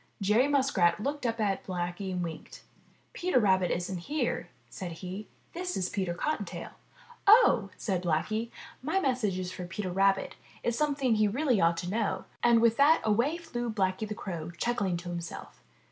[0.19, 2.63] Jerry Muskrat looked up at Blacky and winked.
[3.13, 5.27] 'Teter Rabbit isn't here," said he.
[5.53, 6.71] 'This is Peter Cottontail."
[7.27, 8.49] ''Oh!" said Blacky,
[8.81, 10.33] "My message is for Peter Rabbit, and
[10.63, 11.97] it's something he really ought to know.
[11.97, 15.09] I'm sorry he isn't here." And with that, away flew Blacky the Crow, chuckling to
[15.09, 15.61] himself.